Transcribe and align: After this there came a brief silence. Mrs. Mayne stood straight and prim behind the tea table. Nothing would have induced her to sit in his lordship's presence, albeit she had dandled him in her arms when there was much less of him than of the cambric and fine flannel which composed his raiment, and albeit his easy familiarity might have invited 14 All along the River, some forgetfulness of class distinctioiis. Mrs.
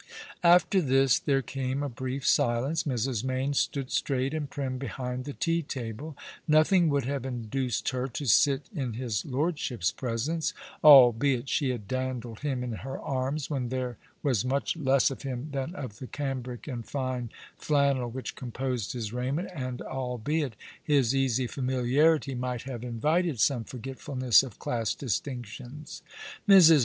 After 0.43 0.81
this 0.81 1.19
there 1.19 1.43
came 1.43 1.83
a 1.83 1.87
brief 1.87 2.25
silence. 2.25 2.85
Mrs. 2.85 3.23
Mayne 3.23 3.53
stood 3.53 3.91
straight 3.91 4.33
and 4.33 4.49
prim 4.49 4.79
behind 4.79 5.25
the 5.25 5.33
tea 5.33 5.61
table. 5.61 6.17
Nothing 6.47 6.89
would 6.89 7.05
have 7.05 7.23
induced 7.23 7.89
her 7.89 8.07
to 8.07 8.25
sit 8.25 8.65
in 8.73 8.93
his 8.93 9.23
lordship's 9.25 9.91
presence, 9.91 10.55
albeit 10.83 11.49
she 11.49 11.69
had 11.69 11.87
dandled 11.87 12.39
him 12.39 12.63
in 12.63 12.71
her 12.77 12.97
arms 12.99 13.51
when 13.51 13.69
there 13.69 13.97
was 14.23 14.43
much 14.43 14.75
less 14.75 15.11
of 15.11 15.21
him 15.21 15.49
than 15.51 15.75
of 15.75 15.99
the 15.99 16.07
cambric 16.07 16.67
and 16.67 16.87
fine 16.87 17.29
flannel 17.55 18.09
which 18.09 18.33
composed 18.35 18.93
his 18.93 19.13
raiment, 19.13 19.51
and 19.53 19.83
albeit 19.83 20.55
his 20.83 21.13
easy 21.13 21.45
familiarity 21.45 22.33
might 22.33 22.63
have 22.63 22.83
invited 22.83 23.03
14 23.03 23.05
All 23.05 23.17
along 23.17 23.21
the 23.21 23.27
River, 23.27 23.37
some 23.37 23.63
forgetfulness 23.65 24.41
of 24.41 24.57
class 24.57 24.95
distinctioiis. 24.95 26.01
Mrs. 26.49 26.79